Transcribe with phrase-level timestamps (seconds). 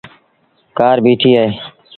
[0.77, 1.47] ڪآر بيٚٺيٚ اهي۔